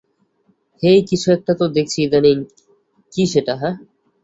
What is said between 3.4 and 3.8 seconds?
হাহ?